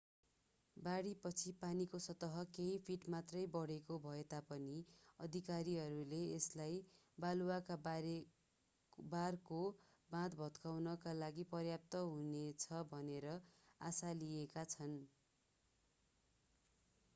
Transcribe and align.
बाढीपछि 0.77 1.51
पानीको 1.57 1.97
सतह 2.03 2.37
केही 2.51 2.77
फिट 2.85 3.03
मात्रै 3.13 3.41
बढ्ने 3.51 3.97
भए 4.05 4.21
तापनि 4.29 4.77
अधिकारीहरूले 5.19 6.21
यसलाई 6.21 6.79
बालुवाका 7.17 7.77
बारको 8.97 9.59
बाँध 10.09 10.37
भत्काउनका 10.39 11.13
लागि 11.19 11.45
पर्याप्त 11.51 12.01
हुनेछ 12.07 12.81
भनेर 12.91 13.29
आशा 13.81 14.15
लिएका 14.17 14.65
छन् 14.73 14.97